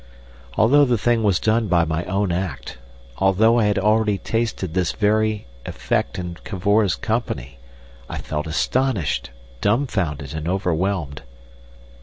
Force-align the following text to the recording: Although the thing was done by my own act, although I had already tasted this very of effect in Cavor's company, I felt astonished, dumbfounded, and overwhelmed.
Although 0.57 0.85
the 0.85 0.97
thing 0.97 1.21
was 1.21 1.39
done 1.39 1.67
by 1.67 1.85
my 1.85 2.03
own 2.05 2.31
act, 2.31 2.79
although 3.19 3.59
I 3.59 3.65
had 3.65 3.77
already 3.77 4.17
tasted 4.17 4.73
this 4.73 4.93
very 4.93 5.45
of 5.63 5.75
effect 5.75 6.17
in 6.17 6.37
Cavor's 6.43 6.95
company, 6.95 7.59
I 8.09 8.17
felt 8.17 8.47
astonished, 8.47 9.29
dumbfounded, 9.61 10.33
and 10.33 10.47
overwhelmed. 10.47 11.21